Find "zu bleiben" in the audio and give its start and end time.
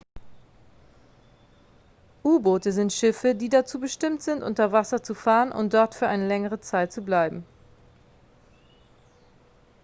6.91-7.45